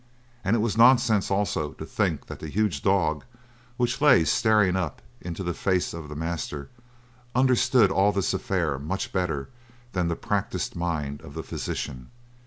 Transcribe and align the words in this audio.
And 0.43 0.55
it 0.55 0.59
was 0.63 0.75
nonsense, 0.79 1.29
also, 1.29 1.73
to 1.73 1.85
think 1.85 2.25
that 2.25 2.39
the 2.39 2.47
huge 2.49 2.81
dog 2.81 3.23
which 3.77 4.01
lay 4.01 4.25
staring 4.25 4.75
up 4.75 4.99
into 5.21 5.43
the 5.43 5.53
face 5.53 5.93
of 5.93 6.09
the 6.09 6.15
master 6.15 6.71
understood 7.35 7.91
all 7.91 8.11
this 8.11 8.33
affair 8.33 8.79
much 8.79 9.13
better 9.13 9.49
than 9.91 10.07
the 10.07 10.15
practiced 10.15 10.75
mind 10.75 11.21
of 11.21 11.35
the 11.35 11.43
physician. 11.43 12.09